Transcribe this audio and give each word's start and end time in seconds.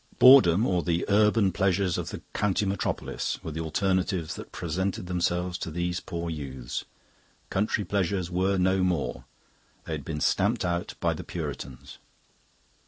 Boredom 0.17 0.65
or 0.65 0.81
the 0.81 1.05
urban 1.09 1.51
pleasures 1.51 1.95
of 1.95 2.09
the 2.09 2.21
county 2.33 2.65
metropolis 2.65 3.37
were 3.43 3.51
the 3.51 3.59
alternatives 3.61 4.33
that 4.33 4.51
presented 4.51 5.05
themselves 5.05 5.59
to 5.59 5.69
these 5.69 5.99
poor 5.99 6.27
youths. 6.31 6.85
Country 7.51 7.85
pleasures 7.85 8.31
were 8.31 8.57
no 8.57 8.81
more; 8.81 9.25
they 9.85 9.91
had 9.91 10.03
been 10.03 10.19
stamped 10.19 10.65
out 10.65 10.95
by 10.99 11.13
the 11.13 11.23
Puritans. 11.23 11.99